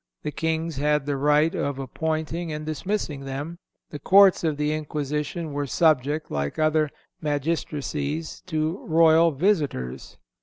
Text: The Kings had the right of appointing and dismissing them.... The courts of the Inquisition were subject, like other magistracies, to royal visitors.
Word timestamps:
The 0.23 0.31
Kings 0.31 0.77
had 0.77 1.05
the 1.05 1.15
right 1.15 1.53
of 1.53 1.77
appointing 1.77 2.51
and 2.51 2.65
dismissing 2.65 3.23
them.... 3.25 3.59
The 3.91 3.99
courts 3.99 4.43
of 4.43 4.57
the 4.57 4.73
Inquisition 4.73 5.53
were 5.53 5.67
subject, 5.67 6.31
like 6.31 6.57
other 6.57 6.89
magistracies, 7.21 8.41
to 8.47 8.83
royal 8.87 9.29
visitors. 9.29 10.17